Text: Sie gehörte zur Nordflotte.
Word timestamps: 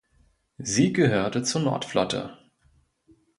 Sie 0.57 0.93
gehörte 0.93 1.43
zur 1.43 1.61
Nordflotte. 1.61 2.35